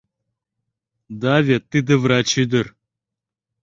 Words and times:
Да 1.21 1.33
вет 1.47 1.63
тиде 1.71 1.95
врач 2.03 2.29
ӱдыр! 2.43 2.65